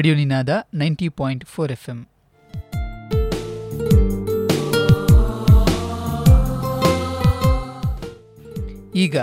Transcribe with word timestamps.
Radio 0.00 0.16
Ninaada 0.16 0.48
ninety 0.74 1.08
point 1.08 1.44
four 1.44 1.72
F 1.72 1.88
M. 1.88 1.98
ಈಗ 8.94 9.16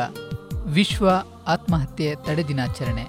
ವಿಶ್ವ 0.65 1.09
ಆತ್ಮಹತ್ಯೆ 1.47 2.15
ತಡೆ 2.15 2.47
ದಿನಾಚರಣೆ. 2.47 3.05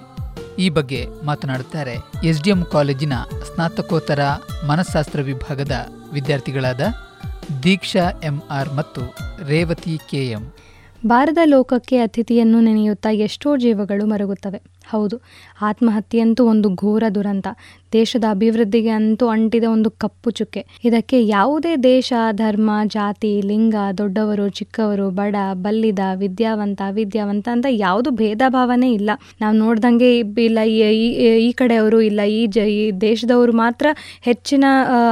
ಈ 0.59 0.69
ಬಗ್ಗೆ 0.69 1.05
ಮಾತನಾಡುತ್ತಾರೆ 1.25 1.95
ಎಸ್ಡಿಎಂ 2.23 2.65
ಕಾಲೇಜಿನ 2.71 3.13
ಸ್ನಾತಕೋತ್ತರ 3.53 4.19
ಮನಸ್ಸಾಸ್ತ್ರ 4.67 5.21
ವಿಭಾಗದ 5.21 5.71
ವಿದ್ಯಾರ್ಥಿಗಳಾದ 6.13 6.81
ದೀಕ್ಷಾ 7.63 8.09
ಎಂಆರ್ 8.23 8.73
ಮತ್ತು 8.73 9.01
ರೇವತಿ 9.47 9.97
ಕೆಎಂ 10.09 10.53
ಬಾರದ 11.05 11.37
ಲೋಕಕ್ಕೆ 11.45 11.97
ಅತಿಥಿಯನ್ನು 11.97 12.59
ನೆನೆಯುತ್ತಾ 12.59 13.09
ಎಷ್ಟೋ 13.09 13.57
ಜೀವಗಳು 13.57 14.05
ಮರಗುತ್ತವೆ. 14.05 14.78
ಹೌದು. 14.91 15.15
ಆತ್ಮಹತ್ಯೆ 15.69 16.21
ಅಂತೂ 16.25 16.43
ಒಂದು 16.53 16.69
ಘೋರ 16.83 17.03
ದುರಂತ. 17.17 17.47
ದೇಶದ 17.93 18.25
ಅಭಿವೃದ್ಧಿಗೆ 18.35 18.91
ಅಂತೂ 18.97 19.25
ಅಂಟಿದ 19.27 19.65
ಒಂದು 19.75 19.89
ಕಪ್ಪು 20.03 20.29
ಚುಕ್ಕೆ. 20.31 20.61
ಇದಕ್ಕೆ 20.87 21.17
ಯಾವುದೇ 21.27 21.71
ದೇಶ, 21.83 22.09
ಧರ್ಮ, 22.31 22.71
ಜಾತಿ, 22.95 23.31
ಲಿಂಗ, 23.49 23.75
ದೊಡ್ಡವರು, 23.97 24.45
ಚಿಕ್ಕವರು, 24.49 25.05
ಬಡ, 25.19 25.35
ಬಲ್ಲಿದ, 25.63 26.03
ವಿದ್ಯಾವಂತ, 26.23 26.81
ಅವಿದ್ಯಾವಂತ 26.91 27.47
ಅಂತ 27.55 27.67
ಯಾವುದು 27.85 28.11
ಭೇದ 28.21 28.41
ಭಾವನೆ 28.57 28.89
ಇಲ್ಲ. 28.93 29.09
ನಾವು 29.41 29.55
ನೋಡ್ದಂಗೆ 29.55 30.11
ಇಲ್ಲ, 30.47 30.59
ಈ 31.47 31.49
ಕಡೆಯವರು 31.61 32.01
ಇಲ್ಲ, 32.09 32.21
ಈ 32.39 32.41
ಜ, 32.47 32.67
ಈ 32.77 32.83
ದೇಶದವರು 33.05 33.55
ಮಾತ್ರ 33.63 33.87
ಹೆಚ್ಚಿನ 34.21 34.65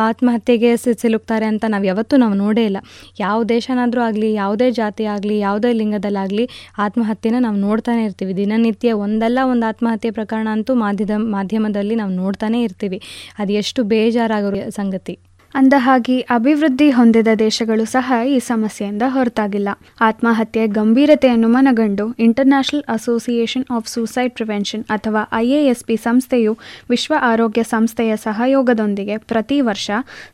ಆತ್ಮಹತ್ಯೆಗೆ 0.09 0.71
ಸಿಲುಕ್ತಾರೆ 1.03 1.45
ಅಂತ 1.45 1.65
ನಾವು 1.75 1.87
ಯಾವತ್ತೂ 1.91 2.15
ನಾವು 2.25 2.37
ನೋಡೇ 2.43 2.65
ಇಲ್ಲ. 2.65 2.79
ಯಾವ 3.19 3.39
ದೇಶನಾದರೂ 3.53 4.01
ಆಗಲಿ, 4.09 4.29
ಯಾವುದೇ 4.33 4.69
ಜಾತಿ 4.71 5.05
ಆಗಲಿ, 5.15 5.37
ಯಾವುದೇ 5.39 5.71
ಲಿಂಗದಲ್ಲಾಗಲಿ 5.73 6.47
ಆತ್ಮಹತ್ಯೆನ 6.85 7.39
ನಾವು 7.39 7.57
ನೋಡ್ತಾನೆ 7.57 8.03
ಇರ್ತೀವಿ. 8.05 8.35
ದಿನನಿತ್ಯ 8.43 8.93
ಒಂದಲ್ಲ 9.05 9.39
ಒಂದು 9.51 9.66
ಆತ್ಮಹತ್ಯೆ 9.67 10.11
ಪ್ರಕರಣ 10.11 10.47
ಅಂತೂ 10.51 10.75
ಮಾಧ್ಯಮ 10.75 11.23
ಮಾಧ್ಯಮದಲ್ಲಿ 11.29 11.95
ನಾವು 11.95 12.11
ನೋಡ್ತಾನೆ 12.11 12.61
ಇರ್ತೀವಿ. 12.61 13.01
ಅದು 13.39 13.53
ಎಷ್ಟು 13.53 13.83
ಬೇಜಾರಾಗೋ 13.83 14.69
ಸಂಗತಿ. 14.69 15.19
ಅಂದಹಾಗೆ 15.55 16.15
ಅಭಿವೃದ್ಧಿ 16.35 16.87
ಹೊಂದಿದ 16.91 17.29
ದೇಶಗಳು 17.43 17.85
ಸಹ 17.85 18.13
ಈ 18.33 18.39
ಸಮಸ್ಯೆಯಿಂದ 18.39 19.05
ಹೊರತಾಗಿಲ್ಲ. 19.07 19.69
ಆತ್ಮಹತ್ಯೆ, 20.07 20.63
ಗಂಭೀರತೆಯನ್ನು 20.67 21.47
ಮನಗಂಡು 21.47 22.05
International 22.25 22.83
Association 22.95 23.65
of 23.75 23.87
Suicide 23.87 24.33
Prevention 24.33 24.83
ಅಥವಾ 24.95 25.21
ಐಎಎಸ್ಪಿ 25.33 25.95
ಸಂಸ್ಥೆಯು 25.97 26.53
ವಿಶ್ವ 26.89 27.13
ಆರೋಗ್ಯ 27.21 27.63
ಸಂಸ್ಥೆಯ 27.63 28.15
ಸಹಯೋಗದೊಂದಿಗೆ 28.25 29.17
ಪ್ರತಿ 29.31 29.57
ವರ್ಷ 29.61 29.89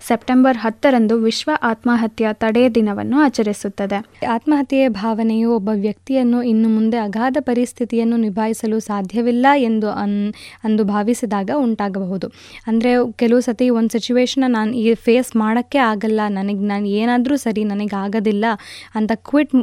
ಸೆಪ್ಟೆಂಬರ್ 0.08 0.58
ಹತ್ತರಂದು 0.58 1.17
ವಿಶ್ವ 1.20 1.52
ಆತ್ಮಹತ್ಯೆ 1.61 2.33
ತಡೆ 2.33 2.64
ದಿನವನ್ನು 2.75 3.20
ಆಚರಿಸುತ್ತದೆ. 3.20 4.00
ಆತ್ಮಹತ್ಯೆಯ 4.27 4.89
ಭಾವನೆಯು 4.89 5.52
ಒಬ್ಬ 5.55 5.70
ವ್ಯಕ್ತಿಯನ್ನು 5.86 6.42
ಇನ್ನು 6.44 6.70
ಮುಂದೆ 6.70 6.98
ಅಗಾಧ 6.98 7.38
ಪರಿಸ್ಥಿತಿಯನ್ನು 7.39 8.17
ನಿಭಾಯಿಸಲು 8.17 8.80
ಸಾಧ್ಯವಿಲ್ಲ 8.80 9.45
ಎಂದು 9.70 9.89
ಅನ್, 10.03 10.20
ಅಂದು 10.64 10.83
ಭಾವಿಸಿದಾಗ 10.83 11.50
ಉಂಟಾಗಬಹುದು. 11.55 12.30
ಅಂದರೆ 12.67 12.94
ಕೆಲವು 13.23 13.42
ಸತಿ 13.42 13.70
ಒಂದು 13.70 13.92
ಸಿಚುವೇಶನ್ 13.98 14.48
ನಾನು 14.50 14.73
ಈ 14.73 14.86
ಫೇಸ್ 15.05 15.31
ಮಾಡೋಕ್ಕೆ 15.41 15.79
ಆಗಲ್ಲ, 15.91 16.21
ನನಗೆ 16.37 16.63
ನಾನು 16.71 16.87
ಏನಾದರೂ 17.01 17.35
ಸರಿ 17.45 17.63
ನನಗೆ 17.71 17.95
ಆಗೋದಿಲ್ಲ 18.03 18.45
ಅಂತ 18.99 19.11
ಕ್ವಿಟ್ 19.29 19.53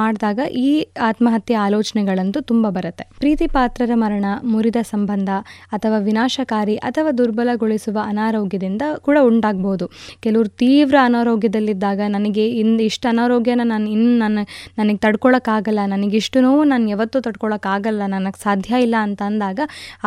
ಮಾಡಿದಾಗ 0.00 0.40
ಈ 0.64 0.70
ಆತ್ಮಹತ್ಯೆ 1.08 1.56
ಆಲೋಚನೆಗಳಂತೂ 1.66 2.40
ತುಂಬ 2.50 2.66
ಬರುತ್ತೆ. 2.76 3.04
ಪ್ರೀತಿ 3.22 3.46
ಪಾತ್ರರ 3.56 3.94
ಮರಣ, 4.02 4.26
ಮುರಿದ 4.52 4.80
ಸಂಬಂಧ 4.92 5.30
ಅಥವಾ 5.76 5.98
ವಿನಾಶಕಾರಿ 6.08 6.76
ಅಥವಾ 6.88 7.10
ದುರ್ಬಲಗೊಳಿಸುವ 7.18 7.96
ಅನಾರೋಗ್ಯದಿಂದ 8.12 8.82
ಕೂಡ 9.06 9.16
ಉಂಟಾಗ್ಬೋದು. 9.30 9.86
ಕೆಲವರು 10.26 10.50
ತೀವ್ರ 10.62 10.96
ಅನಾರೋಗ್ಯದಲ್ಲಿದ್ದಾಗ 11.08 12.00
ನನಗೆ 12.16 12.44
ಇನ್, 12.60 12.74
ಇಷ್ಟು 12.88 13.08
ಅನಾರೋಗ್ಯನ 13.12 13.62
ನಾನು 13.72 13.88
ಇನ್ನು 13.94 14.14
ನನ್ನ 14.24 14.38
ನನಗೆ 14.80 15.00
ತಡ್ಕೊಳಕ್ಕಾಗಲ್ಲ, 15.04 15.80
ನನಗೆ 15.94 16.16
ಇಷ್ಟು 16.22 16.40
ನೋವು 16.46 16.62
ನಾನು 16.72 16.88
ಯಾವತ್ತೂ 16.94 17.20
ತಡ್ಕೊಳಕ್ಕಾಗಲ್ಲ, 17.26 18.02
ನನಗೆ 18.14 18.40
ಸಾಧ್ಯ 18.46 18.82
ಇಲ್ಲ 18.86 18.96
ಅಂತ 19.06 19.22
ಅಂದಾಗ 19.30 19.60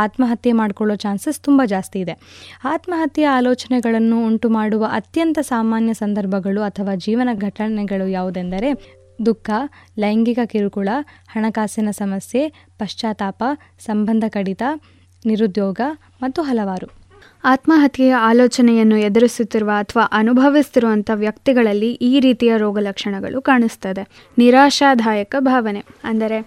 ಆತ್ಮಹತ್ಯೆ 0.05 0.53
ಮಾಡ್ಕೊಳ್ಳೋ 0.61 0.97
ಚಾನ್ಸಸ್ 1.05 1.39
ತುಂಬ 1.47 1.61
ಜಾಸ್ತಿ 1.73 1.99
ಇದೆ. 2.05 2.15
ಆತ್ಮಹತ್ಯೆ 2.73 3.25
ಆಲೋಚನೆಗಳನ್ನು 3.37 4.17
ಉಂಟು 4.29 4.47
ಮಾಡುವ 4.57 4.82
ಅತ್ಯಂತ 4.85 5.39
ಸಾಮಾನ್ಯ 5.39 5.93
ಸಂದರ್ಭಗಳು 5.93 6.61
ಅಥವಾ 6.61 6.95
ಜೀವನ 6.95 7.29
ಘಟನೆಗಳು 7.33 8.07
ಯಾವುದೆಂದರೆ 8.07 8.73
ದುಃಖ, 9.25 9.49
ಲೈಂಗಿಕ 9.99 10.39
ಕಿರುಕುಳ, 10.45 10.89
ಹಣಕಾಸಿನ 11.27 11.91
ಸಮಸ್ಯೆ, 11.91 12.49
ಪಶ್ಚಾತ್ತಾಪ, 12.77 13.43
ಸಂಬಂಧ 13.79 14.23
ಕಡಿತ, 14.27 14.61
ನಿರುದ್ಯೋಗ 15.25 15.81
ಮತ್ತು 16.21 16.41
ಹಲವಾರು. 16.41 17.02
ಆತ್ಮಹತ್ಯೆಯ 17.51 18.13
ಆಲೋಚನೆಯನ್ನು 18.27 18.97
ಎದುರಿಸುತ್ತಿರುವ 18.97 19.71
ಅಥವಾ 19.83 20.03
ಅನುಭವಿಸ್ತಿರುವಂಥ 20.19 21.09
ವ್ಯಕ್ತಿಗಳಲ್ಲಿ 21.23 21.89
ಈ 22.09 22.11
ರೀತಿಯ 22.25 22.51
ರೋಗ 22.57 22.77
ಲಕ್ಷಣಗಳು 22.87 23.41
ಕಾಣಿಸ್ತದೆ. 23.49 24.03
ನಿರಾಶಾದಾಯಕ 24.37 25.35
ಭಾವನೆ. 25.49 25.81
ಅಂದರೆ 26.11 26.37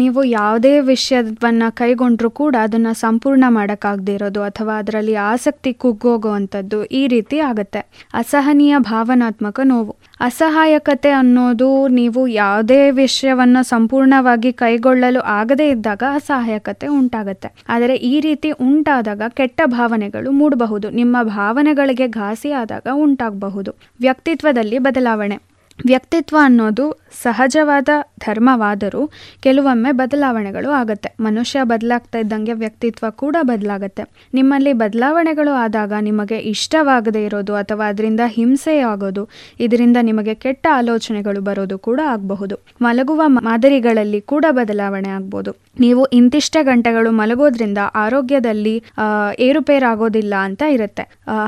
ನೀವು 0.00 0.22
ಯಾವುದೇ 0.38 0.74
ವಿಷಯವನ್ನು 0.92 1.68
ಕೈಗೊಂಡ್ರೂ 1.80 2.30
ಕೂಡ 2.40 2.56
ಅದನ್ನು 2.66 2.94
ಸಂಪೂರ್ಣ 3.04 3.44
ಮಾಡೋಕ್ಕಾಗದೇ 3.58 4.14
ಇರೋದು 4.18 4.42
ಅಥವಾ 4.42 4.76
ಅದರಲ್ಲಿ 4.82 5.16
ಆಸಕ್ತಿ 5.32 5.72
ಕುಗ್ಗೋಗುವಂಥದ್ದು 5.84 6.80
ಈ 7.00 7.02
ರೀತಿ 7.14 7.38
ಆಗುತ್ತೆ. 7.50 7.82
ಅಸಹನೀಯ 8.14 8.74
ಭಾವನಾತ್ಮಕ 8.92 9.60
ನೋವು. 9.72 9.94
ಅಸಹಾಯಕತೆ 10.20 11.10
ಅನ್ನೋದು 11.10 11.88
ನೀವು 11.88 12.28
ಯಾವುದೇ 12.28 12.90
ವಿಷಯವನ್ನು 12.90 13.62
ಸಂಪೂರ್ಣವಾಗಿ 13.62 14.52
ಕೈಗೊಳ್ಳಲು 14.52 15.20
ಆಗದೇ 15.20 15.68
ಇದ್ದಾಗ 15.70 16.02
ಅಸಹಾಯಕತೆ 16.12 16.86
ಉಂಟಾಗುತ್ತೆ. 16.86 17.52
ಆದರೆ 17.68 17.94
ಈ 17.94 18.20
ರೀತಿ 18.20 18.50
ಉಂಟಾದಾಗ 18.50 19.22
ಕೆಟ್ಟ 19.28 19.60
ಭಾವನೆಗಳು 19.64 20.30
ಮೂಡಬಹುದು. 20.30 20.90
ನಿಮ್ಮ 20.90 21.16
ಭಾವನೆಗಳಿಗೆ 21.22 22.08
ಘಾಸಿಯಾದಾಗ 22.08 22.86
ಉಂಟಾಗಬಹುದು. 22.92 23.74
ವ್ಯಕ್ತಿತ್ವದಲ್ಲಿ 24.00 24.78
ಬದಲಾವಣೆ. 24.78 25.38
ವ್ಯಕ್ತಿತ್ವ 25.86 26.36
ಅನ್ನೋದು 26.42 27.07
ಸಹಜವಾದ 27.24 27.88
ಧರ್ಮವಾದರೂ 28.24 29.02
ಕೆಲವೊಮ್ಮೆ 29.44 29.90
ಬದಲಾವಣೆಗಳು 30.00 30.70
ಆಗುತ್ತೆ. 30.80 31.10
ಮನುಷ್ಯ 31.26 31.58
ಬದಲಾಗ್ತಾ 31.72 32.18
ಇದ್ದಂಗೆ 32.24 32.54
ವ್ಯಕ್ತಿತ್ವ 32.62 33.10
ಕೂಡ 33.22 33.36
ಬದಲಾಗುತ್ತೆ. 33.50 34.04
ನಿಮ್ಮಲ್ಲಿ 34.38 34.72
ಬದಲಾವಣೆಗಳು 34.82 35.52
ಆದಾಗ 35.64 35.92
ನಿಮಗೆ 36.08 36.38
ಇಷ್ಟವಾಗದೇ 36.52 37.22
ಇರೋದು 37.28 37.54
ಅಥವಾ 37.62 37.86
ಅದರಿಂದ 37.92 38.22
ಹಿಂಸೆ 38.36 38.74
ಆಗೋದು, 38.90 39.24
ಇದರಿಂದ 39.66 39.96
ನಿಮಗೆ 40.10 40.34
ಕೆಟ್ಟ 40.44 40.66
ಆಲೋಚನೆಗಳು 40.78 41.42
ಬರೋದು 41.48 41.78
ಕೂಡ 41.88 42.00
ಆಗಬಹುದು. 42.16 42.58
ಮಲಗುವ 42.86 43.22
ಮಾದರಿಗಳಲ್ಲಿ 43.48 44.20
ಕೂಡ 44.34 44.44
ಬದಲಾವಣೆ 44.60 45.12
ಆಗ್ಬೋದು. 45.18 45.52
ನೀವು 45.84 46.02
ಇಂತಿಷ್ಟೇ 46.18 46.60
ಗಂಟೆಗಳು 46.68 47.10
ಮಲಗೋದ್ರಿಂದ 47.18 47.80
ಆರೋಗ್ಯದಲ್ಲಿ 48.04 48.74
ಏರುಪೇರಾಗೋದಿಲ್ಲ 49.48 50.34
ಅಂತ 50.46 50.62
ಇರುತ್ತೆ. 50.76 51.04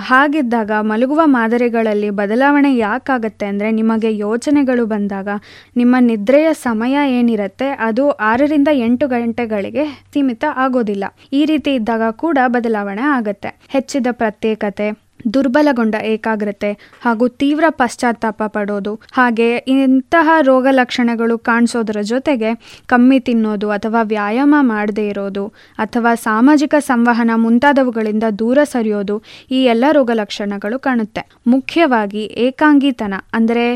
ಹಾಗಿದ್ದಾಗ 0.09 0.71
ಮಲಗುವ 0.91 1.21
ಮಾದರಿಗಳಲ್ಲಿ 1.37 2.11
ಬದಲಾವಣೆ 2.21 2.71
ಯಾಕಾಗತ್ತೆ 2.77 3.47
ಅಂದರೆ 3.53 3.69
ನಿಮಗೆ 3.79 4.11
ಯೋಚನೆಗಳು 4.27 4.85
ಬಂದಾಗ 4.93 5.29
ನಿಮ್ಮ 5.77 5.97
ನಿದ್ರೆಯ 6.01 6.49
ಸಮಯ 6.53 6.97
ಏನಿರುತ್ತೆ, 7.19 7.69
ಅದು 7.89 8.11
ಆರರಿಂದ 8.11 8.69
ಎಂಟು 8.73 9.07
ಗಂಟೆಗಳಿಗೆ 9.09 9.85
ಸೀಮಿತ 10.15 10.45
ಆಗೋದಿಲ್ಲ. 10.65 11.05
ಈ 11.33 11.45
ರೀತಿ 11.45 11.75
ಇದ್ದಾಗ 11.75 12.03
ಕೂಡ 12.11 12.39
ಬದಲಾವಣೆ 12.47 13.07
ಆಗುತ್ತೆ. 13.19 13.53
ಹೆಚ್ಚಿದ 13.69 14.07
ಪ್ರತ್ಯೇಕತೆ 14.13 14.89
ದುರ್ಬಲಗೊಂಡ 15.35 15.97
ಏಕಾಗ್ರತೆ 16.13 16.71
ಹಾಗೂ 17.05 17.25
ತೀವ್ರ 17.43 17.65
ಪಶ್ಚಾತ್ತಾಪ 17.81 18.43
ಪಡೋದು. 18.57 18.93
ಹಾಗೆ 19.13 19.49
ಇಂತಹ 19.75 20.29
ರೋಗ 20.51 20.67
ಲಕ್ಷಣಗಳು 20.71 21.37
ಕಾಣಿಸೋದರ 21.49 21.99
ಜೊತೆಗೆ 22.13 22.51
ಕಮ್ಮಿ 22.93 23.19
ತಿನ್ನೋದು 23.29 23.69
ಅಥವಾ 23.71 24.03
ವ್ಯಾಯಾಮ 24.13 24.55
ಮಾಡದೇ 24.73 25.05
ಇರೋದು 25.09 25.45
ಅಥವಾ 25.85 26.13
ಸಾಮಾಜಿಕ 26.29 26.75
ಸಂವಹನ 26.91 27.31
ಮುಂತಾದವುಗಳಿಂದ 27.45 28.25
ದೂರ 28.39 28.59
ಸರಿಯೋದು 28.65 29.17
ಈ 29.51 29.61
ಎಲ್ಲ 29.73 29.85
ರೋಗ 29.93 30.11
ಲಕ್ಷಣಗಳು 30.15 30.79
ಕಾಣುತ್ತೆ. 30.79 31.23
ಮುಖ್ಯವಾಗಿ 31.47 32.25
ಏಕಾಂಗಿತನ 32.47 33.15
ಅಂದರೆ 33.35 33.67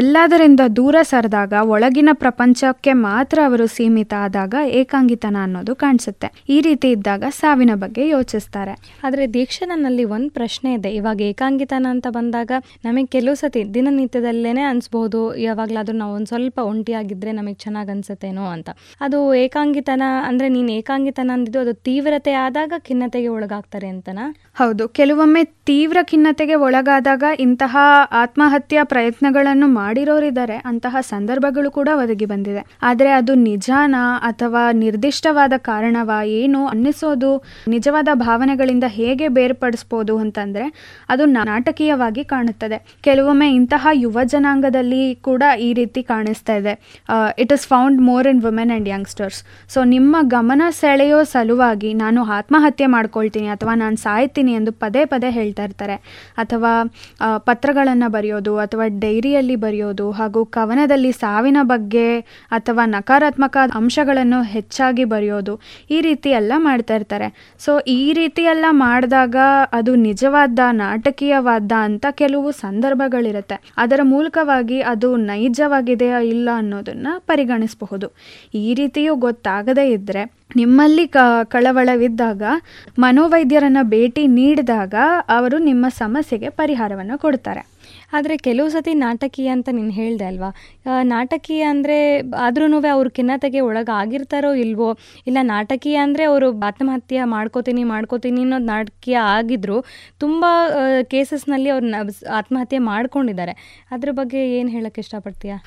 ಎಲ್ಲದರಿಂದ 0.00 0.62
ದೂರ 0.76 0.96
ಸರಿದಾಗ 1.02 1.52
ಒಳಗಿನ 1.74 2.10
ಪ್ರಪಂಚಕ್ಕೆ 2.12 2.92
ಮಾತ್ರ 3.08 3.38
ಅವರು 3.48 3.66
ಸೀಮಿತ 3.66 4.14
ಆದಾಗ 4.24 4.54
ಏಕಾಂಗಿತನ 4.80 5.36
ಅನ್ನೋದು 5.42 5.74
ಕಾಣಿಸುತ್ತೆ. 5.74 6.28
ಈ 6.48 6.58
ರೀತಿ 6.60 6.90
ಇದ್ದಾಗ 6.90 7.24
ಸಾವಿನ 7.40 7.74
ಬಗ್ಗೆ 7.74 8.04
ಯೋಚಿಸ್ತಾರೆ. 8.08 8.74
ಆದರೆ 9.04 9.26
ದೀಕ್ಷಣನಲ್ಲಿ 9.34 10.04
ಒಂದು 10.16 10.30
ಪ್ರಶ್ನೆ 10.30 10.67
ಇದೆ. 10.72 10.90
ಇವಾಗ 10.90 11.20
ಏಕಾಂಗಿತನ 11.20 11.86
ಅಂತ 11.90 12.06
ಬಂದಾಗ 12.10 12.52
ನಮಗೆ 12.84 13.06
ಕೆಲವು 13.06 13.34
ಸತಿ 13.34 13.62
ದಿನನಿತ್ಯದಲ್ಲೇನೆ 13.74 14.62
ಅನ್ಸ್ಬೋದು. 14.62 15.36
ಯಾವಾಗಲಾದ್ರೂ 15.36 15.96
ನಾವು 15.96 16.14
ಒಂದು 16.14 16.26
ಸ್ವಲ್ಪ 16.26 16.58
ಒಂಟಿಯಾಗಿದ್ದರೆ 16.58 17.32
ನಮಗೆ 17.32 17.54
ಚೆನ್ನಾಗಿ 17.54 17.90
ಅನ್ಸುತ್ತೇನೋ 17.90 18.44
ಅಂತ. 18.46 18.70
ಅದು 19.00 19.34
ಏಕಾಂಗಿತನ 19.34 20.02
ಅಂದರೆ 20.24 20.48
ನೀನು 20.48 20.72
ಏಕಾಂಗಿತನ 20.72 21.30
ಅಂದಿದ್ದು 21.34 21.60
ಅದು 21.60 21.74
ತೀವ್ರತೆ 21.88 22.32
ಆದಾಗ 22.44 22.72
ಖಿನ್ನತೆಗೆ 22.78 23.28
ಒಳಗಾಗ್ತಾರೆ 23.28 23.88
ಅಂತನಾ? 23.88 24.24
ಹೌದು. 24.54 24.88
ಕೆಲವೊಮ್ಮೆ 24.88 25.44
ತೀವ್ರ 25.44 25.98
ಖಿನ್ನತೆಗೆ 26.02 26.54
ಒಳಗಾದಾಗ 26.54 27.24
ಇಂತಹ 27.38 27.76
ಆತ್ಮಹತ್ಯಾ 28.12 28.84
ಪ್ರಯತ್ನಗಳನ್ನು 28.84 29.68
ಮಾಡಿರೋರಿದ್ದಾರೆ 29.72 30.56
ಅಂತಹ 30.70 30.96
ಸಂದರ್ಭಗಳು 31.00 31.70
ಕೂಡ 31.70 31.88
ಒದಗಿ 31.94 32.24
ಬಂದಿದೆ. 32.24 32.62
ಆದರೆ 32.82 33.10
ಅದು 33.10 33.34
ನಿಜಾನ 33.34 33.94
ಅಥವಾ 34.20 34.72
ನಿರ್ದಿಷ್ಟವಾದ 34.72 35.52
ಕಾರಣವ, 35.56 36.10
ಏನು 36.26 36.66
ಅನ್ನಿಸೋದು, 36.66 37.30
ನಿಜವಾದ 37.68 38.08
ಭಾವನೆಗಳಿಂದ 38.14 38.84
ಹೇಗೆ 38.88 39.28
ಬೇರ್ಪಡಿಸ್ಬೋದು 39.28 40.18
ಅಂತಂದ್ರೆ 40.18 40.57
ಆದರೆ 40.58 40.66
ಅದು 41.12 41.24
ನಾಟಕೀಯವಾಗಿ 41.38 42.22
ಕಾಣುತ್ತದೆ. 42.32 42.78
ಕೆಲವೊಮ್ಮೆ 43.06 43.48
ಇಂತಹ 43.58 43.86
ಯುವ 44.04 44.18
ಜನಾಂಗದಲ್ಲಿ 44.32 45.02
ಕೂಡ 45.28 45.42
ಈ 45.66 45.68
ರೀತಿ 45.78 46.00
ಕಾಣಿಸ್ತಾ 46.12 46.54
ಇದೆ. 46.60 46.74
It 47.42 47.52
is 47.56 47.64
found 47.72 47.98
more 48.08 48.26
in 48.32 48.40
women 48.46 48.72
and 48.74 48.88
youngsters 48.94 49.38
so 49.74 49.78
ನಿಮ್ಮ 49.94 50.16
ಗಮನ 50.36 50.62
ಸೆಳೆಯೋ 50.80 51.20
ಸಲುವಾಗಿ 51.34 51.90
ನಾನು 52.02 52.22
ಆತ್ಮಹತ್ಯೆ 52.38 52.88
ಮಾಡ್ಕೊಳ್ತೀನಿ 52.96 53.48
ಅಥವಾ 53.56 53.74
ನಾನು 53.82 53.96
ಸಾಯ್ತೀನಿ 54.06 54.52
ಎಂದು 54.60 54.72
ಪದೇ 54.82 55.02
ಪದೇ 55.12 55.30
ಹೇಳ್ತಾ 55.38 55.64
ಇರ್ತಾರೆ. 55.68 55.96
ಅಥವಾ 56.42 56.72
ಪತ್ರಗಳನ್ನು 57.48 58.08
ಬರೆಯೋದು 58.16 58.54
ಅಥವಾ 58.64 58.86
ಡೈರಿಯಲ್ಲಿ 59.04 59.56
ಬರೆಯೋದು 59.66 60.06
ಹಾಗೂ 60.18 60.42
ಕವನದಲ್ಲಿ 60.58 61.12
ಸಾವಿನ 61.22 61.58
ಬಗ್ಗೆ 61.72 62.08
ಅಥವಾ 62.58 62.84
ನಕಾರಾತ್ಮಕ 62.96 63.56
ಅಂಶಗಳನ್ನು 63.80 64.40
ಹೆಚ್ಚಾಗಿ 64.54 65.06
ಬರೆಯೋದು 65.14 65.54
ಈ 65.96 66.00
ರೀತಿ 66.08 66.28
ಎಲ್ಲ 66.40 66.52
ಮಾಡ್ತಾ 66.68 66.94
ಇರ್ತಾರೆ. 66.98 67.28
ಸೊ 67.64 67.72
ಈ 67.98 68.02
ರೀತಿ 68.18 68.42
ಎಲ್ಲ 68.54 68.66
ಮಾಡಿದಾಗ 68.84 69.36
ಅದು 69.78 69.92
ನಿಜವಾದ 70.08 70.47
ನಾಟಕೀಯವಾದ 70.56 71.72
ಅಂತ 71.78 72.06
ಕೆಲವು 72.10 72.50
ಸಂದರ್ಭಗಳಿರುತ್ತೆ. 72.50 73.72
ಅದರ 73.76 74.00
ಮೂಲಕವಾಗಿ 74.02 74.80
ಅದು 74.80 75.16
ನೈಜವಾಗಿದೆಯಾ 75.16 76.18
ಇಲ್ಲ 76.18 76.48
ಅನ್ನೋದನ್ನು 76.54 77.20
ಪರಿಗಣಿಸಬಹುದು. 77.20 78.12
ಈ 78.54 78.74
ರೀತಿಯೂ 78.74 79.16
ಗೊತ್ತಾಗದೇ 79.16 79.90
ಇದ್ದರೆ 79.90 80.38
ನಿಮ್ಮಲ್ಲಿ 80.56 81.08
ಕ, 81.08 81.16
ಕಳವಳವಿದ್ದಾಗ, 81.44 82.42
ಮನೋವೈದ್ಯರನ್ನು 82.98 83.88
ಭೇಟಿ 83.88 84.26
ನೀಡಿದಾಗ 84.26 84.94
ಅವರು 85.28 85.58
ನಿಮ್ಮ 85.58 85.86
ಸಮಸ್ಯೆಗೆ 85.88 86.48
ಪರಿಹಾರವನ್ನು 86.48 87.18
ಕೊಡ್ತಾರೆ. 87.18 87.77
ಆದರೆ 88.12 88.34
ಕೆಲವು 88.46 88.68
ಸತಿ 88.74 88.92
ನಾಟಕೀಯ 89.04 89.48
ಅಂತ 89.56 89.68
ನೀನು 89.78 89.92
ಹೇಳಿದೆ 89.98 90.26
ಅಲ್ವಾ? 90.30 90.50
ನಾಟಕೀಯ 91.14 91.62
ಅಂದರೆ 91.72 91.96
ಆದ್ರೂ 92.46 92.66
ಅವ್ರು 92.96 93.10
ಖಿನ್ನತೆಗೆ 93.18 93.60
ಒಳಗಾಗಿರ್ತಾರೋ 93.68 94.50
ಇಲ್ವೋ? 94.64 94.90
ಇಲ್ಲ 95.28 95.38
ನಾಟಕೀಯ 95.54 95.96
ಅಂದರೆ 96.06 96.24
ಅವರು 96.30 96.48
ಆತ್ಮಹತ್ಯೆ 96.70 97.24
ಮಾಡ್ಕೋತೀನಿ 97.34 97.84
ಮಾಡ್ಕೋತೀನಿ 97.92 98.42
ಅನ್ನೋದು 98.46 98.68
ನಾಟಕೀಯ 98.74 99.18
ಆಗಿದ್ರು 99.36 99.78
ತುಂಬ 100.24 100.42
ಕೇಸಸ್ನಲ್ಲಿ 101.14 101.70
ಅವ್ರನ್ನ 101.74 101.96
ಆತ್ಮಹತ್ಯೆ 102.40 102.80
ಮಾಡ್ಕೊಂಡಿದ್ದಾರೆ. 102.90 103.54
ಅದ್ರ 103.90 104.08
ಬಗ್ಗೆ 104.20 104.40
ಏನು 104.58 104.70
ಹೇಳೋಕ್ಕೆ 104.76 105.02
ಇಷ್ಟಪಡ್ತೀಯಾ? 105.06 105.58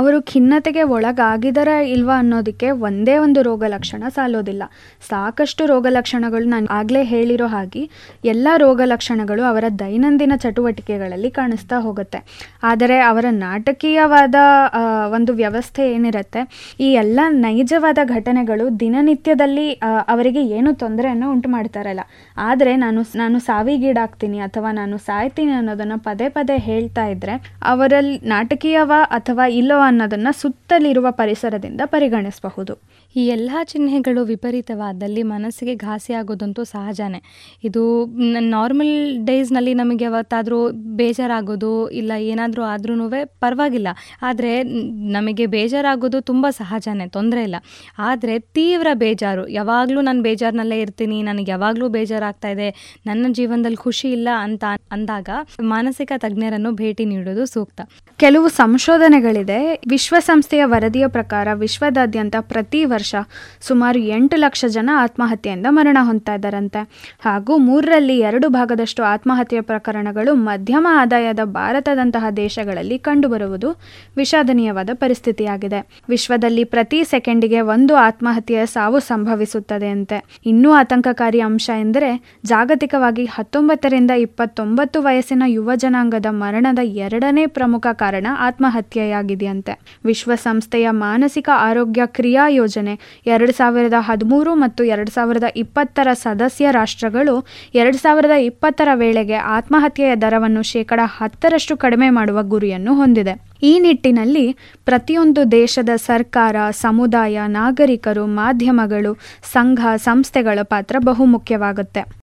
ಅವರು 0.00 0.18
ಖಿನ್ನತೆಗೆ 0.30 0.82
ಒಳಗಾಗಿದಾರ 0.94 1.70
ಇಲ್ವಾ 1.94 2.14
ಅನ್ನೋದಕ್ಕೆ 2.20 2.68
ಒಂದೇ 2.86 3.14
ಒಂದು 3.24 3.40
ರೋಗ 3.48 3.62
ಲಕ್ಷಣ 3.72 4.02
ಸಾಲೋದಿಲ್ಲ. 4.16 4.64
ಸಾಕಷ್ಟು 5.08 5.62
ರೋಗ 5.70 5.86
ಲಕ್ಷಣಗಳು 5.96 6.46
ನಾನು 6.52 6.68
ಆಗಲೇ 6.76 7.02
ಹೇಳಿರೋ 7.10 7.46
ಹಾಗೆ 7.54 7.82
ಎಲ್ಲ 8.32 8.48
ರೋಗ 8.62 8.80
ಲಕ್ಷಣಗಳು 8.92 9.42
ಅವರ 9.50 9.64
ದೈನಂದಿನ 9.82 10.36
ಚಟುವಟಿಕೆಗಳಲ್ಲಿ 10.44 11.30
ಕಾಣಿಸ್ತಾ 11.38 11.78
ಹೋಗುತ್ತೆ. 11.86 12.20
ಆದರೆ 12.70 12.96
ಅವರ 13.10 13.26
ನಾಟಕೀಯವಾದ 13.46 14.36
ಒಂದು 15.18 15.34
ವ್ಯವಸ್ಥೆ 15.42 15.82
ಏನಿರುತ್ತೆ, 15.96 16.42
ಈ 16.86 16.88
ಎಲ್ಲ 17.02 17.20
ನೈಜವಾದ 17.46 17.98
ಘಟನೆಗಳು 18.16 18.66
ದಿನನಿತ್ಯದಲ್ಲಿ 18.84 19.66
ಅವರಿಗೆ 20.14 20.44
ಏನು 20.58 20.72
ತೊಂದರೆಯನ್ನು 20.84 21.28
ಉಂಟು 21.34 21.50
ಮಾಡ್ತಾರಲ್ಲ 21.56 22.04
ಆದರೆ 22.48 22.74
ನಾನು 22.84 23.02
ನಾನು 23.22 23.38
ಸಾವಿಗೀಡಾಗ್ತೀನಿ 23.50 24.40
ಅಥವಾ 24.48 24.72
ನಾನು 24.80 24.96
ಸಾಯ್ತೀನಿ 25.10 25.54
ಅನ್ನೋದನ್ನು 25.60 26.00
ಪದೇ 26.08 26.30
ಪದೇ 26.38 26.58
ಹೇಳ್ತಾ 26.70 27.06
ಇದ್ರೆ, 27.14 27.36
ಅವರಲ್ಲಿ 27.74 28.18
ನಾಟಕೀಯವ 28.36 28.92
ಅಥವಾ 29.22 29.44
ಇಲ್ಲವೋ 29.58 29.82
ಅನ್ನೋದನ್ನು 29.82 30.32
ಸುತ್ತಲಿರುವ 30.40 31.06
ಪರಿಸರದಿಂದ 31.20 31.80
ಪರಿಗಣಿಸಬಹುದು. 31.94 32.74
ಈ 33.14 33.22
ಎಲ್ಲ 33.26 33.50
ಚಿಹ್ನೆಗಳು 33.70 34.20
ವಿಪರೀತವಾದಲ್ಲಿ 34.24 35.22
ಮನಸ್ಸಿಗೆ 35.32 35.74
ಘಾಸಿಯಾಗೋದಂತೂ 35.86 36.62
ಸಹಜನೇ. 36.64 37.20
ಇದು 37.64 37.82
ನಾರ್ಮಲ್ 38.54 38.94
ಡೇಸ್ನಲ್ಲಿ 39.26 39.74
ನಮಗೆ 39.74 40.04
ಯಾವತ್ತಾದರೂ 40.04 40.60
ಬೇಜಾರಾಗೋದು 41.00 41.72
ಇಲ್ಲ 42.00 42.12
ಏನಾದರೂ 42.30 42.62
ಆದ್ರೂ 42.72 43.08
ಪರವಾಗಿಲ್ಲ. 43.44 43.88
ಆದರೆ 44.22 44.52
ನಮಗೆ 45.16 45.46
ಬೇಜಾರಾಗೋದು 45.46 46.20
ತುಂಬ 46.30 46.46
ಸಹಜನೇ 46.60 47.06
ತೊಂದರೆ 47.16 47.42
ಇಲ್ಲ. 47.48 47.60
ಆದರೆ 48.10 48.38
ತೀವ್ರ 48.58 48.88
ಬೇಜಾರು. 49.04 49.44
ಯಾವಾಗಲೂ 49.58 50.00
ನಾನು 50.08 50.22
ಬೇಜಾರಿನಲ್ಲೇ 50.28 50.80
ಇರ್ತೀನಿ 50.80 51.18
ನನಗೆ 51.30 51.50
ಯಾವಾಗಲೂ 51.50 51.88
ಬೇಜಾರಾಗ್ತಾ 51.98 52.50
ಇದೆ 52.56 52.70
ನನ್ನ 53.06 53.32
ಜೀವನದಲ್ಲಿ 53.40 53.80
ಖುಷಿ 53.86 54.08
ಇಲ್ಲ 54.18 54.28
ಅಂತ 54.46 54.64
ಅಂದಾಗ 54.96 55.28
ಮಾನಸಿಕ 55.74 56.12
ತಜ್ಞರನ್ನು 56.24 56.72
ಭೇಟಿ 56.82 57.04
ನೀಡೋದು 57.12 57.46
ಸೂಕ್ತ. 57.54 57.80
ಕೆಲವು 58.24 58.48
ಸಂಶೋಧನೆಗಳಿದೆ 59.12 59.58
ವಿಶ್ವಸಂಸ್ಥೆಯ 59.88 60.64
ವರದಿಯ 60.64 61.06
ಪ್ರಕಾರ 61.06 61.48
ವಿಶ್ವದಾದ್ಯಂತ 61.54 62.36
ಪ್ರತಿ 62.40 62.84
ವರ್ಷ 62.84 63.14
ಸುಮಾರು 63.60 63.98
ಎಂಟು 64.08 64.36
ಲಕ್ಷ 64.36 64.64
ಜನ 64.68 64.90
ಆತ್ಮಹತ್ಯೆಯಿಂದ 64.96 65.66
ಮರಣ 65.70 65.98
ಹೊಂದ್ತಾ 66.00 66.34
ಇದ್ದಾರಂತೆ 66.34 66.80
ಹಾಗೂ 67.24 67.56
ಮೂರರಲ್ಲಿ 67.58 68.18
ಎರಡು 68.18 68.48
ಭಾಗದಷ್ಟು 68.48 69.02
ಆತ್ಮಹತ್ಯೆ 69.04 69.60
ಪ್ರಕರಣಗಳು 69.60 70.34
ಮಧ್ಯಮ 70.34 70.86
ಆದಾಯದ 70.90 71.40
ಭಾರತದಂತಹ 71.44 72.30
ದೇಶಗಳಲ್ಲಿ 72.36 72.98
ಕಂಡುಬರುವುದು 72.98 73.70
ವಿಷಾದನೀಯವಾದ 74.16 74.90
ಪರಿಸ್ಥಿತಿಯಾಗಿದೆ. 74.94 75.80
ವಿಶ್ವದಲ್ಲಿ 76.08 76.64
ಪ್ರತಿ 76.64 77.04
ಸೆಕೆಂಡಿಗೆ 77.04 77.60
ಒಂದು 77.60 77.96
ಆತ್ಮಹತ್ಯೆಯ 77.96 78.66
ಸಾವು 78.66 79.00
ಸಂಭವಿಸುತ್ತದೆ 79.00 79.88
ಅಂತೆ 79.88 80.18
ಇನ್ನೂ 80.46 80.72
ಆತಂಕಕಾರಿ 80.72 81.40
ಅಂಶ 81.40 81.70
ಎಂದರೆ 81.80 82.10
ಜಾಗತಿಕವಾಗಿ 82.44 83.24
ಹತ್ತೊಂಬತ್ತರಿಂದ 83.24 84.10
ಇಪ್ಪತ್ತೊಂಬತ್ತು 84.18 85.02
ವಯಸ್ಸಿನ 85.02 85.42
ಯುವ 85.46 85.70
ಜನಾಂಗದ 85.74 86.26
ಮರಣದ 86.30 86.78
ಎರಡನೇ 87.04 87.46
ಪ್ರಮುಖ 87.46 87.86
ಕಾರಣ 87.92 88.26
ಆತ್ಮಹತ್ಯೆಯಾಗಿದೆಯಂತೆ 89.02 89.72
ವಿಶ್ವಸಂಸ್ಥೆಯ 90.04 90.90
ಮಾನಸಿಕ 90.90 91.48
ಆರೋಗ್ಯ 91.54 92.02
ಕ್ರಿಯಾ 92.06 92.48
ಯೋಜನೆ 92.48 92.94
ಎರಡು 93.26 93.52
ಸಾವಿರದ 93.52 93.94
ಹದಿಮೂರು 93.98 94.54
ಮತ್ತು 94.54 94.84
ಎರಡು 94.84 95.10
ಸಾವಿರದ 95.10 95.44
ಇಪ್ಪತ್ತರ 95.56 96.08
ಸದಸ್ಯ 96.12 96.70
ರಾಷ್ಟ್ರಗಳು 96.70 97.34
ಎರಡು 97.74 97.98
ಸಾವಿರದ 97.98 98.30
ಇಪ್ಪತ್ತರ 98.30 98.88
ವೇಳೆಗೆ 98.94 99.34
ಆತ್ಮಹತ್ಯೆಯ 99.34 100.16
ದರವನ್ನು 100.16 100.62
ಶೇಕಡ 100.62 101.00
ಹತ್ತರಷ್ಟು 101.04 101.76
ಕಡಿಮೆ 101.76 102.10
ಮಾಡುವ 102.10 102.38
ಗುರಿಯನ್ನು 102.42 102.94
ಹೊಂದಿದೆ. 102.94 103.34
ಈ 103.62 103.78
ನಿಟ್ಟಿನಲ್ಲಿ 103.78 104.46
ಪ್ರತಿಯೊಂದು 104.84 105.50
ದೇಶದ 105.50 105.90
ಸರ್ಕಾರ, 105.96 106.56
ಸಮುದಾಯ, 106.70 107.38
ನಾಗರಿಕರು, 107.46 108.26
ಮಾಧ್ಯಮಗಳು, 108.26 109.14
ಸಂಘ, 109.52 109.80
ಸಂಸ್ಥೆಗಳ 109.96 110.58
ಪಾತ್ರ 110.62 110.96
ಬಹುಮುಖ್ಯವಾಗುತ್ತೆ. 110.98 112.21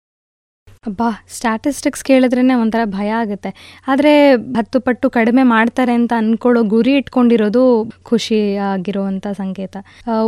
ಅಬ್ಬಾ 0.89 1.07
ಸ್ಟ್ಯಾಟಿಸ್ಟಿಕ್ಸ್ 1.35 2.03
ಕೇಳಿದ್ರೇ 2.09 2.43
ಒಂಥರ 2.63 2.81
ಭಯ 2.97 3.09
ಆಗುತ್ತೆ. 3.21 3.49
ಆದರೆ 3.91 4.11
ಹತ್ತು 4.57 4.77
ಪಟ್ಟು 4.85 5.07
ಕಡಿಮೆ 5.17 5.43
ಮಾಡ್ತಾರೆ 5.53 5.93
ಅಂತ 5.99 6.13
ಅಂದ್ಕೊಳ್ಳೋ 6.21 6.61
ಗುರಿ 6.73 6.93
ಇಟ್ಕೊಂಡಿರೋದು 6.99 7.63
ಖುಷಿ 8.09 8.39
ಆಗಿರುವಂಥ 8.67 9.27
ಸಂಕೇತ 9.39 9.75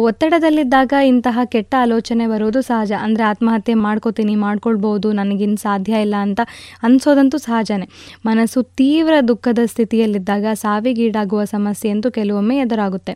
ಒತ್ತಡದಲ್ಲಿದ್ದಾಗ 0.09 0.93
ಇಂತಹ 1.11 1.39
ಕೆಟ್ಟ 1.53 1.73
ಆಲೋಚನೆ 1.83 2.25
ಬರೋದು 2.33 2.61
ಸಹಜ. 2.69 2.91
ಅಂದರೆ 3.05 3.23
ಆತ್ಮಹತ್ಯೆ 3.29 3.75
ಮಾಡ್ಕೋತೀನಿ, 3.85 4.35
ಮಾಡ್ಕೊಳ್ಬೋದು 4.45 5.09
ನನಗಿನ್ನು 5.19 5.59
ಸಾಧ್ಯ 5.67 6.01
ಇಲ್ಲ 6.05 6.15
ಅಂತ 6.27 6.41
ಅನಿಸೋದಂತೂ 6.87 7.39
ಸಹಜನೇ. 7.47 7.87
ಮನಸ್ಸು 8.29 8.61
ತೀವ್ರ 8.81 9.13
ದುಃಖದ 9.29 9.63
ಸ್ಥಿತಿಯಲ್ಲಿದ್ದಾಗ 9.73 10.45
ಸಾವಿಗೀಡಾಗುವ 10.63 11.43
ಸಮಸ್ಯೆ 11.55 11.91
ಅಂತೂ 11.95 12.11
ಕೆಲವೊಮ್ಮೆ 12.19 12.57
ಎದುರಾಗುತ್ತೆ. 12.65 13.15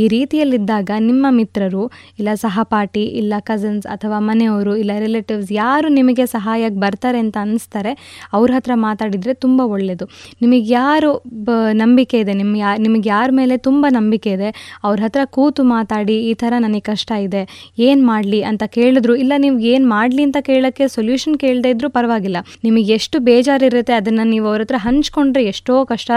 ಈ 0.00 0.04
ರೀತಿಯಲ್ಲಿದ್ದಾಗ 0.16 0.90
ನಿಮ್ಮ 1.08 1.26
ಮಿತ್ರರು, 1.40 1.84
ಇಲ್ಲ 2.20 2.30
ಸಹಪಾಠಿ, 2.44 3.04
ಇಲ್ಲ 3.22 3.34
ಕಸಿನ್ಸ್ 3.50 3.88
ಅಥವಾ 3.96 4.20
ಮನೆಯವರು, 4.30 4.74
ಇಲ್ಲ 4.84 4.92
ರಿಲೇಟಿವ್ಸ್ 5.06 5.52
ಯಾರು 5.62 5.90
ನಿಮಗೆ 5.98 6.26
ಸಹಾಯಕ್ಕೆ 6.36 6.80
ಬರ್ತಾರೆ 6.84 7.18
ಅಂತ 7.24 7.36
ಅನ್ನಿಸ್ತಾರೆ. 7.44 7.92
ಅವ್ರ 8.36 8.48
ಹತ್ರ 8.56 8.72
ಮಾತಾಡಿದರೆ 8.86 9.34
ತುಂಬ 9.44 9.60
ಒಳ್ಳೆಯದು 9.74 10.06
ನಿಮಗೆ 10.42 10.66
ಯಾರು 10.80 11.10
ಬ, 11.46 11.50
ನಂಬಿಕೆ 11.82 12.18
ಇದೆ. 12.24 12.34
ನಿಮ್ಮ 12.40 12.54
ಯಾ, 12.62 12.70
ನಿಮಗೆ 12.86 13.08
ಯಾರ 13.14 13.28
ಮೇಲೆ 13.40 13.54
ತುಂಬ 13.68 13.86
ನಂಬಿಕೆ 13.98 14.32
ಇದೆ, 14.38 14.50
ಅವ್ರ 14.86 14.98
ಹತ್ರ 15.06 15.24
ಕೂತು 15.36 15.64
ಮಾತಾಡಿ, 15.74 16.16
ಈ 16.30 16.32
ಥರ 16.42 16.52
ನನಗೆ 16.66 16.84
ಕಷ್ಟ 16.92 17.10
ಇದೆ, 17.26 17.42
ಏನು 17.88 18.02
ಮಾಡಲಿ 18.10 18.40
ಅಂತ 18.50 18.62
ಕೇಳಿದ್ರು, 18.78 19.14
ಇಲ್ಲ 19.24 19.32
ನೀವು 19.44 19.58
ಏನು 19.72 19.86
ಮಾಡಲಿ 19.94 20.22
ಅಂತ 20.28 20.38
ಕೇಳೋಕ್ಕೆ 20.50 20.86
ಸೊಲ್ಯೂಷನ್ 20.96 21.38
ಕೇಳದೇ 21.44 21.72
ಇದ್ದರೂ 21.74 21.90
ಪರವಾಗಿಲ್ಲ. 21.98 22.38
ನಿಮಗೆ 22.66 22.92
ಎಷ್ಟು 22.98 23.18
ಬೇಜಾರಿರುತ್ತೆ, 23.30 23.94
ಅದನ್ನು 24.00 24.26
ನೀವು 24.34 24.46
ಅವ್ರ 24.52 24.62
ಹತ್ರ 24.66 24.80
ಹಂಚ್ಕೊಂಡ್ರೆ 24.86 25.44
ಎಷ್ಟೋ 25.54 25.74
ಕಷ್ಟ 25.92 26.10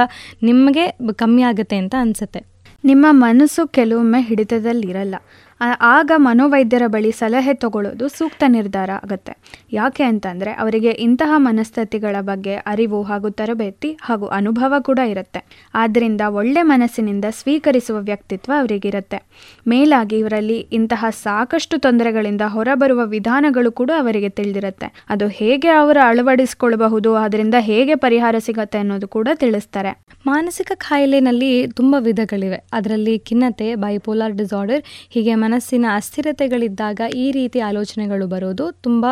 ನಿಮಗೆ 0.49 0.85
ಕಮ್ಮಿ 1.23 1.43
ಆಗುತ್ತೆ 1.49 1.77
ಅಂತ 1.83 1.95
ಅನಿಸುತ್ತೆ. 2.03 2.41
ನಿಮ್ಮ 2.89 3.05
ಮನಸ್ಸು 3.25 3.61
ಕೆಲವೊಮ್ಮೆ 3.77 4.19
ಹಿಡಿತದಲ್ಲಿರಲ್ಲ. 4.27 5.15
ಆಗ 5.61 6.11
ಮನೋವೈದ್ಯರ 6.17 6.83
ಬಳಿ 6.87 7.11
ಸಲಹೆ 7.11 7.53
ತಗೊಳ್ಳೋದು 7.53 8.07
ಸೂಕ್ತ 8.07 8.43
ನಿರ್ಧಾರ 8.47 8.89
ಆಗುತ್ತೆ. 9.03 9.33
ಯಾಕೆ 9.71 10.03
ಅಂತಂದರೆ 10.03 10.51
ಅವರಿಗೆ 10.51 10.89
ಇಂತಹ 10.89 11.31
ಮನಸ್ಥಿತಿಗಳ 11.37 12.15
ಬಗ್ಗೆ 12.21 12.55
ಅರಿವು 12.55 13.03
ಹಾಗೂ 13.03 13.29
ತರಬೇತಿ 13.29 13.97
ಹಾಗೂ 14.01 14.25
ಅನುಭವ 14.25 14.73
ಕೂಡ 14.79 14.99
ಇರುತ್ತೆ. 14.99 15.41
ಆದ್ದರಿಂದ 15.73 16.21
ಒಳ್ಳೆ 16.21 16.61
ಮನಸ್ಸಿನಿಂದ 16.61 17.25
ಸ್ವೀಕರಿಸುವ 17.29 17.97
ವ್ಯಕ್ತಿತ್ವ 17.99 18.51
ಅವರಿಗಿರುತ್ತೆ. 18.59 19.19
ಮೇಲಾಗಿ 19.67 20.19
ಇವರಲ್ಲಿ 20.19 20.57
ಇಂತಹ 20.71 21.05
ಸಾಕಷ್ಟು 21.09 21.77
ತೊಂದರೆಗಳಿಂದ 21.77 22.41
ಹೊರಬರುವ 22.47 23.05
ವಿಧಾನಗಳು 23.05 23.71
ಕೂಡ 23.71 23.91
ಅವರಿಗೆ 23.97 24.29
ತಿಳಿದಿರುತ್ತೆ. 24.29 24.93
ಅದು 25.09 25.27
ಹೇಗೆ 25.27 25.69
ಅವರು 25.69 25.99
ಅಳವಡಿಸಿಕೊಳ್ಳಬಹುದು, 25.99 27.15
ಅದರಿಂದ 27.15 27.55
ಹೇಗೆ 27.59 27.95
ಪರಿಹಾರ 27.95 28.35
ಸಿಗುತ್ತೆ 28.39 28.77
ಅನ್ನೋದು 28.77 29.07
ಕೂಡ 29.07 29.27
ತಿಳಿಸ್ತಾರೆ. 29.33 29.93
ಮಾನಸಿಕ 30.25 30.71
ಕಾಯಿಲೆನಲ್ಲಿ 30.75 31.67
ತುಂಬ 31.67 31.95
ವಿಧಗಳಿವೆ. 31.99 32.63
ಅದರಲ್ಲಿ 32.73 33.19
ಖಿನ್ನತೆ 33.19 33.75
ಬೈಪೋಲಾರ್ 33.75 34.33
ಡಿಸಾರ್ಡರ್ 34.33 34.83
ಹೀಗೆ 35.09 35.35
ಮನಸ್ಸಿನ 35.47 35.85
ಅಸ್ಥಿರತೆಗಳಿದ್ದಾಗ 35.95 37.01
ಈ 37.15 37.25
ರೀತಿ 37.31 37.59
ಆಲೋಚನೆಗಳು 37.61 38.27
ಬರೋದು 38.27 38.67
ತುಂಬ 38.81 39.03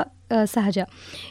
ಸಹಜ. 0.46 0.77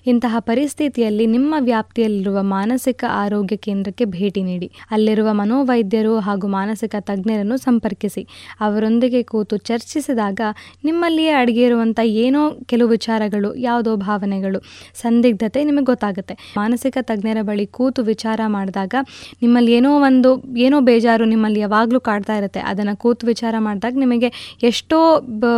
ಇಂತಹ 0.06 0.36
ಪರಿಸ್ಥಿತಿಯಲ್ಲಿ 0.38 1.26
ನಿಮ್ಮ 1.26 1.54
ವ್ಯಾಪ್ತಿಯಲ್ಲಿರುವ 1.60 2.42
ಮಾನಸಿಕ 2.42 3.04
ಆರೋಗ್ಯ 3.08 3.56
ಕೇಂದ್ರಕ್ಕೆ 3.56 4.04
ಭೇಟಿ 4.04 4.42
ನೀಡಿ. 4.42 4.70
ಅಲ್ಲಿರುವ 4.90 5.32
ಮನೋವೈದ್ಯರು 5.32 6.18
ಹಾಗೂ 6.18 6.46
ಮಾನಸಿಕ 6.46 6.94
ತಜ್ಞರನ್ನು 7.00 7.56
ಸಂಪರ್ಕಿಸಿ. 7.56 8.26
ಅವರೊಂದಿಗೆ 8.60 9.22
ಕೂತು 9.22 9.56
ಚರ್ಚಿಸಿದಾಗ 9.56 10.40
ನಿಮ್ಮಲ್ಲಿಯೇ 10.84 11.30
ಅಡಗಿರುವಂಥ 11.30 12.00
ಏನೋ 12.04 12.50
ಕೆಲವು 12.50 12.88
ವಿಚಾರಗಳು, 12.88 13.54
ಯಾವುದೋ 13.54 13.96
ಭಾವನೆಗಳು, 13.96 14.60
ಸಂದಿಗ್ಧತೆ 14.94 15.64
ನಿಮಗೆ 15.64 15.84
ಗೊತ್ತಾಗುತ್ತೆ. 15.84 16.36
ಮಾನಸಿಕ 16.56 16.96
ತಜ್ಞರ 17.00 17.38
ಬಳಿ 17.42 17.66
ಕೂತು 17.66 18.02
ವಿಚಾರ 18.02 18.40
ಮಾಡಿದಾಗ 18.46 18.94
ನಿಮ್ಮಲ್ಲಿ 19.42 19.72
ಏನೋ 19.72 19.90
ಒಂದು, 20.00 20.30
ಏನೋ 20.56 20.80
ಬೇಜಾರು 20.80 21.24
ನಿಮ್ಮಲ್ಲಿ 21.24 21.60
ಯಾವಾಗಲೂ 21.60 22.00
ಕಾಡ್ತಾ 22.00 22.36
ಇರುತ್ತೆ. 22.36 22.60
ಅದನ್ನು 22.60 22.96
ಕೂತು 22.96 23.26
ವಿಚಾರ 23.26 23.54
ಮಾಡಿದಾಗ 23.58 23.94
ನಿಮಗೆ 23.96 24.32
ಎಷ್ಟೋ 24.62 24.98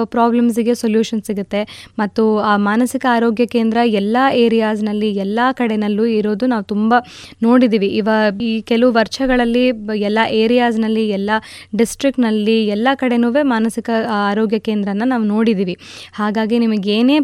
ಪ್ರಾಬ್ಲಮ್ಸಿಗೆ 0.04 0.74
ಸೊಲ್ಯೂಷನ್ 0.74 1.22
ಸಿಗುತ್ತೆ. 1.22 1.92
ಮತ್ತು 1.98 2.38
ಆ 2.38 2.56
ಮಾನಸಿಕ 2.56 3.06
ಆರೋಗ್ಯ 3.10 3.24
ಆರೋಗ್ಯ 3.26 3.44
ಕೇಂದ್ರ 3.52 3.78
ಎಲ್ಲ 3.98 4.16
ಏರಿಯಾಸ್ನಲ್ಲಿ 4.36 5.08
ಎಲ್ಲ 5.18 5.40
ಕಡೆನಲ್ಲೂ 5.52 6.04
ಇರೋದು 6.16 6.44
ನಾವು 6.46 6.64
ತುಂಬ 6.64 6.94
ನೋಡಿದ್ದೀವಿ 7.42 7.88
ಇವ 7.96 8.08
ಈ 8.40 8.50
ಕೆಲವು 8.60 8.90
ವರ್ಷಗಳಲ್ಲಿ 8.92 9.64
ಎಲ್ಲ 10.00 10.18
ಏರಿಯಾಸ್ನಲ್ಲಿ 10.32 11.04
ಎಲ್ಲ 11.10 11.30
ಡಿಸ್ಟ್ರಿಕ್ಟ್ನಲ್ಲಿ 11.76 12.56
ಎಲ್ಲ 12.68 12.88
ಕಡೆನೂ 12.94 13.30
ಮಾನಸಿಕ 13.46 13.90
ಆರೋಗ್ಯ 14.20 14.58
ಕೇಂದ್ರನ 14.60 15.06
ನಾವು 15.06 15.24
ನೋಡಿದ್ದೀವಿ 15.24 15.74
ಹಾಗಾಗಿ 16.12 16.58
ನಿಮಗೆ 16.58 16.92
ಏನೇ 16.92 17.16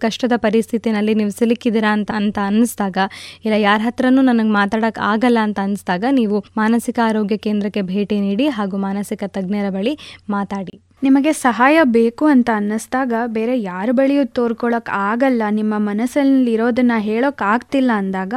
ಕಷ್ಟದ 0.00 0.36
ಪರಿಸ್ಥಿತಿನಲ್ಲಿ 0.38 1.14
ನೀವು 1.14 1.32
ಸಿಲುಕಿದ್ದೀರಾ 1.38 1.92
ಅಂತ 1.92 2.10
ಅಂತ 2.18 2.38
ಅನ್ನಿಸ್ದಾಗ 2.46 2.98
ಇಲ್ಲ 3.44 3.58
ಯಾರ 3.62 3.80
ಹತ್ರನೂ 3.84 4.22
ನನಗೆ 4.22 4.52
ಮಾತಾಡೋಕೆ 4.52 5.02
ಆಗಲ್ಲ 5.12 5.38
ಅಂತ 5.42 5.60
ಅನ್ನಿಸ್ದಾಗ 5.60 6.04
ನೀವು 6.12 6.38
ಮಾನಸಿಕ 6.56 7.00
ಆರೋಗ್ಯ 7.04 7.38
ಕೇಂದ್ರಕ್ಕೆ 7.46 7.84
ಭೇಟಿ 7.92 8.18
ನೀಡಿ 8.20 8.48
ಹಾಗೂ 8.58 8.78
ಮಾನಸಿಕ 8.78 9.24
ತಜ್ಞರ 9.28 9.70
ಬಳಿ 9.70 9.94
ಮಾತಾಡಿ. 10.28 10.76
ನಿಮಗೆ 11.02 11.32
ಸಹಾಯ 11.32 11.78
ಬೇಕು 11.82 12.24
ಅಂತ 12.24 12.50
ಅನ್ನಿಸ್ದಾಗ 12.54 13.12
ಬೇರೆ 13.26 13.60
ಯಾರ 13.60 13.88
ಬಳಿಯೂ 13.92 14.24
ತೋರ್ಕೊಳ್ಳೋಕೆ 14.24 14.92
ಆಗಲ್ಲ. 14.92 15.42
ನಿಮ್ಮ 15.50 15.74
ಮನಸ್ಸಲ್ಲಿ 15.76 16.52
ಇರೋದನ್ನ 16.52 16.92
ಹೇಳೋಕೆ 16.98 17.44
ಆಗ್ತಿಲ್ಲ 17.44 17.90
ಅಂದಾಗ 17.94 18.34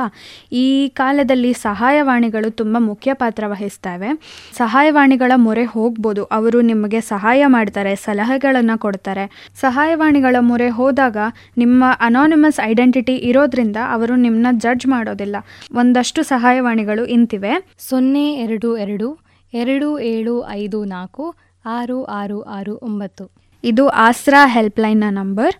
ಈ 0.51 0.87
ಕಾಲದಲ್ಲಿ 0.87 1.53
ಸಹಾಯವಾಣಿಗಳು 1.53 2.51
ತುಂಬ 2.51 2.77
ಮುಖ್ಯ 2.79 3.13
ಪಾತ್ರ 3.13 3.43
ವಹಿಸ್ತವೆ. 3.47 4.09
ಸಹಾಯವಾಣಿಗಳ 4.57 5.31
ಮೊರೆ 5.35 5.63
ಹೋಗ್ಬೋದು. 5.63 6.23
ಅವರು 6.23 6.61
ನಿಮಗೆ 6.61 7.01
ಸಹಾಯ 7.01 7.45
ಮಾಡ್ತಾರೆ, 7.45 7.95
ಸಲಹೆಗಳನ್ನು 7.95 8.79
ಕೊಡ್ತಾರೆ. 8.79 9.51
ಸಹಾಯವಾಣಿಗಳ 9.59 10.35
ಮೊರೆ 10.39 10.69
ಹೋದಾಗ 10.69 11.17
ನಿಮ್ಮ 11.57 11.83
ಅನಾನಿಮಸ್ 11.99 12.65
ಐಡೆಂಟಿಟಿ 12.65 13.15
ಇರೋದ್ರಿಂದ 13.15 13.77
ಅವರು 13.89 14.15
ನಿಮ್ಮನ್ನ 14.15 14.59
ಜಡ್ಜ್ 14.59 14.87
ಮಾಡೋದಿಲ್ಲ. 14.87 15.35
ಒಂದಷ್ಟು 15.75 16.23
ಸಹಾಯವಾಣಿಗಳು 16.23 17.05
ಇಂತಿವೆ. 17.05 17.67
ಸೊನ್ನೆ 17.89 18.33
ಎರಡು 18.33 18.77
ಎರಡು 18.77 19.29
ಎರಡು 19.53 19.99
ಏಳು 19.99 20.47
ಐದು 20.49 20.85
ನಾಲ್ಕು 20.85 21.35
ಆರು 21.77 22.03
ಆರು 22.03 22.41
ಆರು 22.41 22.73
ಒಂಬತ್ತು. 22.83 23.25
ಇದು 23.63 23.87
ಆಸ್ರಾ 23.87 24.47
ಹೆಲ್ಪ್ಲೈನ್ನ 24.47 25.03
ನಂಬರ್. 25.09 25.55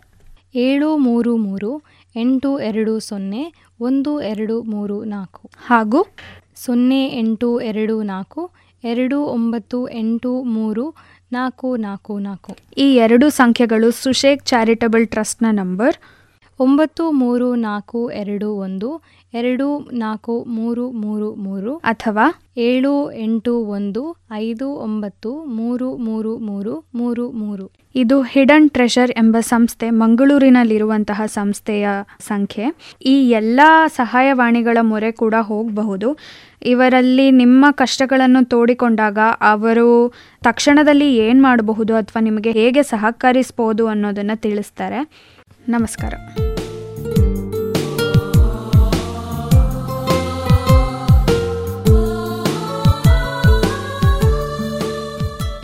ಏಳು 0.56 0.98
ಮೂರು 0.98 1.38
ಮೂರು 1.38 1.72
ಎಂಟು 2.16 2.60
ಎರಡು 2.60 3.00
ಸೊನ್ನೆ 3.00 3.44
ಒಂದು 3.82 4.22
ಎರಡು 4.22 4.56
ಮೂರು 4.64 5.04
ನಾಲ್ಕು. 5.04 5.50
ಹಾಗೂ 5.66 6.00
ಸೊನ್ನೆ 6.66 7.02
ಎಂಟು 7.20 7.50
ಎರಡು 7.62 7.96
ನಾಲ್ಕು 8.04 8.42
ಎರಡು 8.84 9.18
ಒಂಬತ್ತು 9.26 9.90
ಎಂಟು 9.90 10.32
ಮೂರು 10.44 10.86
ನಾಲ್ಕು 11.32 11.76
ನಾಲ್ಕು 11.76 12.20
ನಾಲ್ಕು. 12.20 12.52
ಈ 12.78 12.88
ಎರಡು 12.96 13.30
ಸಂಖ್ಯೆಗಳು 13.30 13.92
ಸುಶೇಖ್ 13.92 14.46
ಚಾರಿಟಬಲ್ 14.46 15.08
ಟ್ರಸ್ಟ್ನ 15.08 15.46
ನಂಬರ್. 15.52 15.96
ಒಂಬತ್ತು 16.60 17.12
ಮೂರು 17.12 17.56
ನಾಲ್ಕು 17.56 18.12
ಎರಡು 18.12 18.54
ಒಂದು, 18.54 19.02
ಎರಡು 19.34 19.90
ನಾಲ್ಕು 19.94 20.44
ಮೂರು 20.44 20.92
ಮೂರು 20.92 21.36
ಮೂರು 21.36 21.76
ಅಥವಾ 21.78 22.26
ಏಳು 22.58 23.12
ಎಂಟು 23.12 23.54
ಒಂದು, 23.56 24.16
ಐದು 24.32 24.70
ಒಂಬತ್ತು 24.70 25.46
ಮೂರು 25.46 25.98
ಮೂರು 25.98 26.38
ಮೂರು 26.38 26.86
ಮೂರು 26.96 27.32
ಮೂರು. 27.32 27.72
ಇದು 27.96 28.22
ಹಿಡನ್ 28.22 28.70
ಟ್ರೆಷರ್ 28.70 29.12
ಎಂಬ 29.12 29.38
ಸಂಸ್ಥೆ 29.40 29.90
ಮಂಗಳೂರಿನಲ್ಲಿರುವಂತಹ 29.90 31.22
ಸಂಸ್ಥೆಯ 31.26 31.88
ಸಂಖ್ಯೆ. 32.20 32.66
ಈ 33.06 33.30
ಎಲ್ಲ 33.30 33.60
ಸಹಾಯವಾಣಿಗಳ 33.88 34.78
ಮೊರೆ 34.82 35.12
ಕೂಡ 35.12 35.36
ಹೋಗಬಹುದು. 35.42 36.18
ಇವರಲ್ಲಿ 36.66 37.32
ನಿಮ್ಮ 37.32 37.66
ಕಷ್ಟಗಳನ್ನು 37.72 38.46
ತೋಡಿಕೊಂಡಾಗ 38.46 39.18
ಅವರು 39.42 40.14
ತಕ್ಷಣದಲ್ಲಿ 40.44 41.16
ಏನು 41.16 41.42
ಮಾಡಬಹುದು 41.42 41.96
ಅಥವಾ 41.96 42.22
ನಿಮಗೆ 42.22 42.52
ಹೇಗೆ 42.52 42.84
ಸಹಕರಿಸ್ಬೋದು 42.84 43.88
ಅನ್ನೋದನ್ನು 43.88 44.42
ತಿಳಿಸ್ತಾರೆ. 44.42 45.02
ನಮಸ್ಕಾರ. 45.70 46.14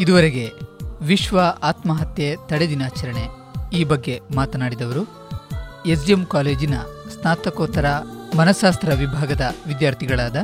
ಇದುವರೆಗೆ 0.06 0.46
ವಿಶ್ವ 1.02 1.40
ಆತ್ಮಹತ್ಯೆ 1.64 2.36
ತಡೆ 2.50 2.70
ದಿನಾಚರಣೆ 2.70 3.24
ಈ 3.74 3.84
ಬಗ್ಗೆ 3.84 4.22
ಮಾತನಾಡಿದವರು 4.36 5.04
ಎಸ್ಡಿಎಂ 5.86 6.26
ಕಾಲೇಜಿನ 6.26 6.76
ಸ್ನಾತಕೋತ್ತರ 7.14 7.88
ಮನಃಶಾಸ್ತ್ರ 8.38 8.94
ವಿಭಾಗದ 8.94 9.56
ವಿದ್ಯಾರ್ಥಿಗಳಾದ 9.68 10.36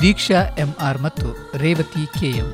ದೀಕ್ಷಾ 0.00 0.40
ಎಂಆರ್ 0.58 1.02
ಮತ್ತು 1.02 1.26
ರೇವತಿ 1.58 2.20
ಕೆಎಂ. 2.20 2.48